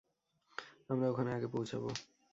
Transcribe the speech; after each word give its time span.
আমরা 0.89 1.05
ওখানে 1.09 1.29
আগে 1.33 1.47
পৌঁছাব। 1.47 1.83